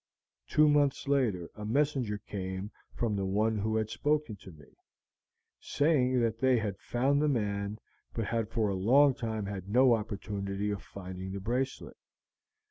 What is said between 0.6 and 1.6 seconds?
months later